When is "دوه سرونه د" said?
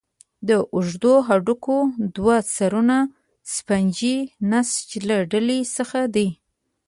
2.15-3.09